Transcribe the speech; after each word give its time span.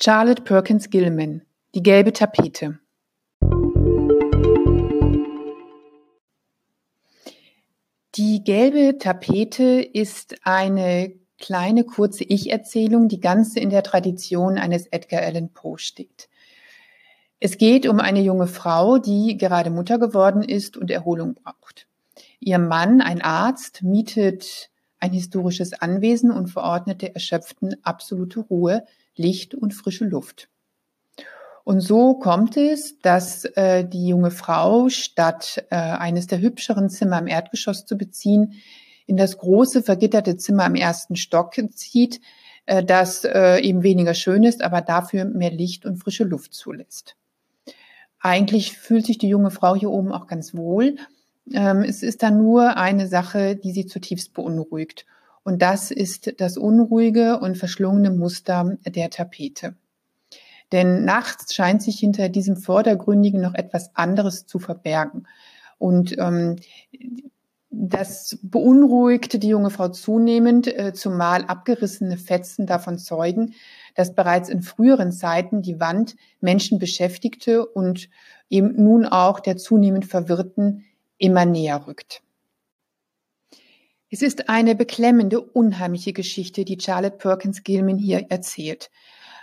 Charlotte 0.00 0.42
Perkins 0.42 0.90
Gilman 0.90 1.42
Die 1.72 1.82
gelbe 1.82 2.12
Tapete 2.12 2.80
Die 8.16 8.42
gelbe 8.42 8.98
Tapete 8.98 9.80
ist 9.80 10.34
eine 10.42 11.14
kleine 11.38 11.84
kurze 11.84 12.24
Ich-Erzählung, 12.24 13.06
die 13.06 13.20
ganze 13.20 13.60
in 13.60 13.70
der 13.70 13.84
Tradition 13.84 14.58
eines 14.58 14.88
Edgar 14.88 15.22
Allan 15.22 15.50
Poe 15.50 15.78
steht. 15.78 16.28
Es 17.38 17.56
geht 17.56 17.86
um 17.86 18.00
eine 18.00 18.20
junge 18.20 18.48
Frau, 18.48 18.98
die 18.98 19.36
gerade 19.36 19.70
Mutter 19.70 20.00
geworden 20.00 20.42
ist 20.42 20.76
und 20.76 20.90
Erholung 20.90 21.34
braucht. 21.34 21.86
Ihr 22.40 22.58
Mann, 22.58 23.00
ein 23.00 23.22
Arzt, 23.22 23.84
mietet 23.84 24.70
ein 24.98 25.12
historisches 25.12 25.72
Anwesen 25.72 26.32
und 26.32 26.48
verordnet 26.48 27.00
der 27.00 27.14
Erschöpften 27.14 27.76
absolute 27.84 28.40
Ruhe, 28.40 28.84
Licht 29.16 29.54
und 29.54 29.74
frische 29.74 30.04
Luft. 30.04 30.48
Und 31.64 31.80
so 31.80 32.14
kommt 32.14 32.58
es, 32.58 32.98
dass 32.98 33.46
äh, 33.46 33.86
die 33.88 34.06
junge 34.08 34.30
Frau 34.30 34.90
statt 34.90 35.64
äh, 35.70 35.76
eines 35.76 36.26
der 36.26 36.40
hübscheren 36.40 36.90
Zimmer 36.90 37.18
im 37.18 37.26
Erdgeschoss 37.26 37.86
zu 37.86 37.96
beziehen, 37.96 38.54
in 39.06 39.16
das 39.16 39.38
große 39.38 39.82
vergitterte 39.82 40.36
Zimmer 40.36 40.66
im 40.66 40.74
ersten 40.74 41.16
Stock 41.16 41.54
zieht, 41.74 42.20
äh, 42.66 42.84
das 42.84 43.24
äh, 43.24 43.60
eben 43.60 43.82
weniger 43.82 44.14
schön 44.14 44.44
ist, 44.44 44.62
aber 44.62 44.82
dafür 44.82 45.24
mehr 45.24 45.50
Licht 45.50 45.86
und 45.86 45.96
frische 45.96 46.24
Luft 46.24 46.52
zulässt. 46.52 47.16
Eigentlich 48.20 48.76
fühlt 48.76 49.06
sich 49.06 49.18
die 49.18 49.28
junge 49.28 49.50
Frau 49.50 49.74
hier 49.74 49.90
oben 49.90 50.12
auch 50.12 50.26
ganz 50.26 50.54
wohl. 50.54 50.96
Ähm, 51.52 51.82
es 51.82 52.02
ist 52.02 52.22
dann 52.22 52.38
nur 52.38 52.76
eine 52.76 53.06
Sache, 53.06 53.56
die 53.56 53.72
sie 53.72 53.86
zutiefst 53.86 54.32
beunruhigt. 54.32 55.04
Und 55.44 55.62
das 55.62 55.90
ist 55.90 56.40
das 56.40 56.56
unruhige 56.56 57.38
und 57.38 57.56
verschlungene 57.56 58.10
Muster 58.10 58.76
der 58.84 59.10
Tapete. 59.10 59.76
Denn 60.72 61.04
nachts 61.04 61.54
scheint 61.54 61.82
sich 61.82 62.00
hinter 62.00 62.28
diesem 62.28 62.56
Vordergründigen 62.56 63.40
noch 63.40 63.54
etwas 63.54 63.94
anderes 63.94 64.46
zu 64.46 64.58
verbergen. 64.58 65.28
Und 65.78 66.16
ähm, 66.18 66.56
das 67.70 68.38
beunruhigte 68.42 69.38
die 69.38 69.48
junge 69.48 69.70
Frau 69.70 69.88
zunehmend, 69.88 70.66
äh, 70.66 70.92
zumal 70.94 71.44
abgerissene 71.44 72.16
Fetzen 72.16 72.66
davon 72.66 72.98
zeugen, 72.98 73.54
dass 73.94 74.14
bereits 74.14 74.48
in 74.48 74.62
früheren 74.62 75.12
Zeiten 75.12 75.62
die 75.62 75.78
Wand 75.78 76.16
Menschen 76.40 76.78
beschäftigte 76.78 77.66
und 77.66 78.08
eben 78.48 78.82
nun 78.82 79.06
auch 79.06 79.40
der 79.40 79.56
zunehmend 79.56 80.06
Verwirrten 80.06 80.84
immer 81.18 81.44
näher 81.44 81.86
rückt. 81.86 82.23
Es 84.14 84.22
ist 84.22 84.48
eine 84.48 84.76
beklemmende, 84.76 85.40
unheimliche 85.40 86.12
Geschichte, 86.12 86.64
die 86.64 86.78
Charlotte 86.80 87.16
Perkins 87.16 87.64
Gilman 87.64 87.98
hier 87.98 88.26
erzählt. 88.28 88.92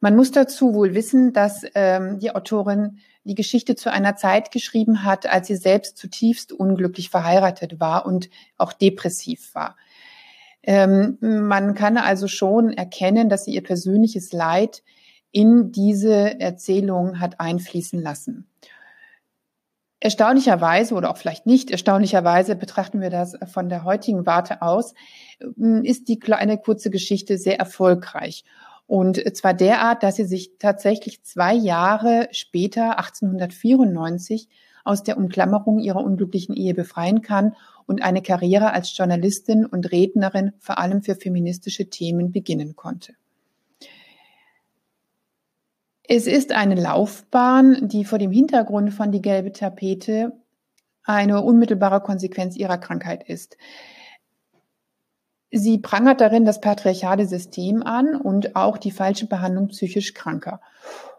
Man 0.00 0.16
muss 0.16 0.30
dazu 0.30 0.72
wohl 0.72 0.94
wissen, 0.94 1.34
dass 1.34 1.66
ähm, 1.74 2.18
die 2.18 2.34
Autorin 2.34 2.96
die 3.24 3.34
Geschichte 3.34 3.76
zu 3.76 3.92
einer 3.92 4.16
Zeit 4.16 4.52
geschrieben 4.52 5.04
hat, 5.04 5.26
als 5.26 5.48
sie 5.48 5.56
selbst 5.56 5.98
zutiefst 5.98 6.50
unglücklich 6.50 7.10
verheiratet 7.10 7.78
war 7.78 8.06
und 8.06 8.30
auch 8.56 8.72
depressiv 8.72 9.54
war. 9.54 9.76
Ähm, 10.62 11.18
man 11.20 11.74
kann 11.74 11.98
also 11.98 12.26
schon 12.26 12.72
erkennen, 12.72 13.28
dass 13.28 13.44
sie 13.44 13.52
ihr 13.52 13.62
persönliches 13.62 14.32
Leid 14.32 14.82
in 15.30 15.72
diese 15.72 16.40
Erzählung 16.40 17.20
hat 17.20 17.38
einfließen 17.38 18.00
lassen. 18.00 18.48
Erstaunlicherweise 20.04 20.94
oder 20.96 21.10
auch 21.10 21.16
vielleicht 21.16 21.46
nicht 21.46 21.70
erstaunlicherweise 21.70 22.56
betrachten 22.56 23.00
wir 23.00 23.08
das 23.08 23.38
von 23.50 23.70
der 23.70 23.84
heutigen 23.84 24.26
Warte 24.26 24.60
aus, 24.60 24.92
ähm, 25.40 25.82
ist 25.82 26.08
die 26.08 26.18
kleine 26.18 26.58
kurze 26.58 26.90
Geschichte 26.90 27.38
sehr 27.38 27.58
erfolgreich. 27.58 28.44
Und 28.86 29.16
zwar 29.34 29.54
derart, 29.54 30.02
dass 30.02 30.16
sie 30.16 30.26
sich 30.26 30.58
tatsächlich 30.58 31.22
zwei 31.22 31.54
Jahre 31.54 32.28
später, 32.32 32.98
1894, 32.98 34.50
aus 34.84 35.04
der 35.04 35.16
Umklammerung 35.16 35.78
ihrer 35.78 36.04
unglücklichen 36.04 36.54
Ehe 36.54 36.74
befreien 36.74 37.22
kann 37.22 37.56
und 37.86 38.02
eine 38.02 38.20
Karriere 38.20 38.74
als 38.74 38.94
Journalistin 38.94 39.64
und 39.64 39.90
Rednerin 39.90 40.52
vor 40.58 40.76
allem 40.76 41.02
für 41.02 41.14
feministische 41.14 41.88
Themen 41.88 42.30
beginnen 42.30 42.76
konnte. 42.76 43.14
Es 46.06 46.26
ist 46.26 46.52
eine 46.52 46.74
Laufbahn, 46.74 47.88
die 47.88 48.04
vor 48.04 48.18
dem 48.18 48.30
Hintergrund 48.30 48.92
von 48.92 49.10
die 49.10 49.22
gelbe 49.22 49.52
Tapete 49.52 50.32
eine 51.02 51.42
unmittelbare 51.42 52.02
Konsequenz 52.02 52.56
ihrer 52.56 52.76
Krankheit 52.76 53.26
ist. 53.26 53.56
Sie 55.50 55.78
prangert 55.78 56.20
darin 56.20 56.44
das 56.44 56.60
patriarchale 56.60 57.26
System 57.26 57.82
an 57.82 58.16
und 58.16 58.54
auch 58.54 58.76
die 58.76 58.90
falsche 58.90 59.26
Behandlung 59.26 59.68
psychisch 59.68 60.12
Kranker. 60.12 60.60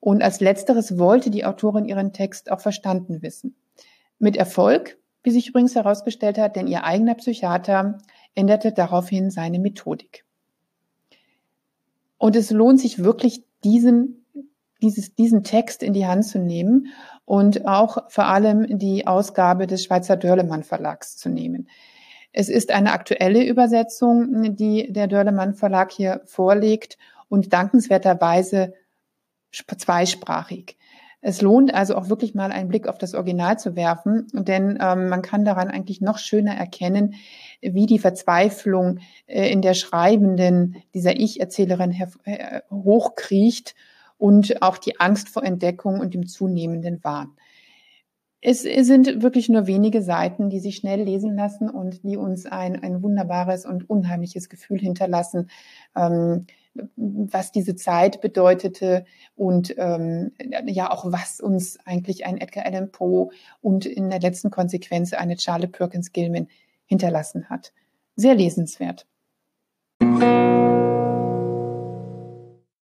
Und 0.00 0.22
als 0.22 0.40
letzteres 0.40 0.98
wollte 0.98 1.30
die 1.30 1.44
Autorin 1.44 1.86
ihren 1.86 2.12
Text 2.12 2.50
auch 2.50 2.60
verstanden 2.60 3.22
wissen. 3.22 3.56
Mit 4.18 4.36
Erfolg, 4.36 4.98
wie 5.22 5.30
sich 5.30 5.48
übrigens 5.48 5.74
herausgestellt 5.74 6.38
hat, 6.38 6.54
denn 6.54 6.66
ihr 6.66 6.84
eigener 6.84 7.14
Psychiater 7.14 7.98
änderte 8.34 8.72
daraufhin 8.72 9.30
seine 9.30 9.58
Methodik. 9.58 10.24
Und 12.18 12.36
es 12.36 12.50
lohnt 12.50 12.80
sich 12.80 13.02
wirklich, 13.02 13.42
diesen 13.64 14.25
dieses, 14.82 15.14
diesen 15.14 15.42
Text 15.42 15.82
in 15.82 15.92
die 15.92 16.06
Hand 16.06 16.24
zu 16.24 16.38
nehmen 16.38 16.88
und 17.24 17.66
auch 17.66 17.98
vor 18.08 18.26
allem 18.26 18.78
die 18.78 19.06
Ausgabe 19.06 19.66
des 19.66 19.84
Schweizer 19.84 20.16
Dörlemann 20.16 20.62
Verlags 20.62 21.16
zu 21.16 21.28
nehmen. 21.28 21.68
Es 22.32 22.48
ist 22.48 22.70
eine 22.70 22.92
aktuelle 22.92 23.44
Übersetzung, 23.44 24.54
die 24.56 24.92
der 24.92 25.06
Dörlemann 25.06 25.54
Verlag 25.54 25.90
hier 25.90 26.20
vorlegt 26.26 26.98
und 27.28 27.52
dankenswerterweise 27.52 28.74
zweisprachig. 29.50 30.76
Es 31.22 31.40
lohnt 31.40 31.74
also 31.74 31.96
auch 31.96 32.08
wirklich 32.08 32.34
mal 32.34 32.52
einen 32.52 32.68
Blick 32.68 32.86
auf 32.86 32.98
das 32.98 33.14
Original 33.14 33.58
zu 33.58 33.74
werfen, 33.74 34.28
denn 34.32 34.78
ähm, 34.80 35.08
man 35.08 35.22
kann 35.22 35.44
daran 35.44 35.68
eigentlich 35.68 36.00
noch 36.00 36.18
schöner 36.18 36.54
erkennen, 36.54 37.14
wie 37.60 37.86
die 37.86 37.98
Verzweiflung 37.98 39.00
äh, 39.26 39.50
in 39.50 39.62
der 39.62 39.74
Schreibenden 39.74 40.76
dieser 40.94 41.16
Ich-Erzählerin 41.16 41.92
äh, 42.24 42.60
hochkriecht 42.70 43.74
und 44.18 44.62
auch 44.62 44.78
die 44.78 44.98
Angst 45.00 45.28
vor 45.28 45.44
Entdeckung 45.44 46.00
und 46.00 46.14
dem 46.14 46.26
zunehmenden 46.26 47.02
Wahn. 47.04 47.36
Es 48.48 48.62
sind 48.62 49.22
wirklich 49.22 49.48
nur 49.48 49.66
wenige 49.66 50.02
Seiten, 50.02 50.50
die 50.50 50.60
sich 50.60 50.76
schnell 50.76 51.02
lesen 51.02 51.34
lassen 51.34 51.68
und 51.68 52.04
die 52.04 52.16
uns 52.16 52.46
ein, 52.46 52.80
ein 52.80 53.02
wunderbares 53.02 53.66
und 53.66 53.90
unheimliches 53.90 54.48
Gefühl 54.48 54.78
hinterlassen, 54.78 55.50
ähm, 55.96 56.46
was 56.94 57.50
diese 57.50 57.74
Zeit 57.74 58.20
bedeutete 58.20 59.04
und 59.34 59.74
ähm, 59.78 60.32
ja 60.66 60.90
auch 60.92 61.10
was 61.10 61.40
uns 61.40 61.78
eigentlich 61.86 62.26
ein 62.26 62.38
Edgar 62.38 62.66
Allan 62.66 62.92
Poe 62.92 63.30
und 63.62 63.86
in 63.86 64.10
der 64.10 64.20
letzten 64.20 64.50
Konsequenz 64.50 65.12
eine 65.12 65.38
Charlotte 65.38 65.72
Perkins 65.72 66.12
Gilman 66.12 66.48
hinterlassen 66.84 67.48
hat. 67.48 67.72
Sehr 68.14 68.34
lesenswert. 68.34 69.06